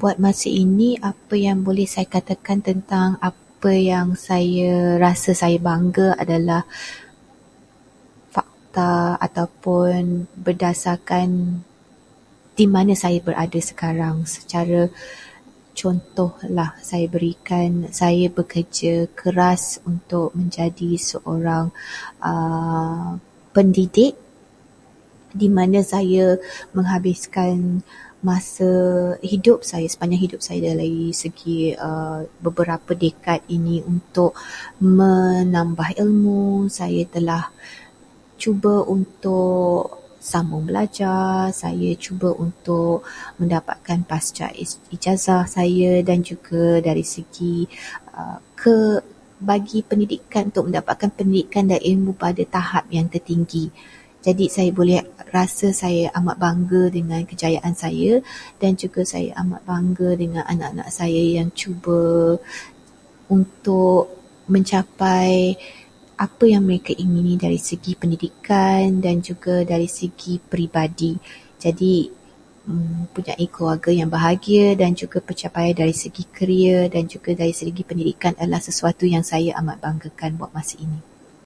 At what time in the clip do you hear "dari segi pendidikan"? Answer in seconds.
67.38-68.98, 76.90-78.34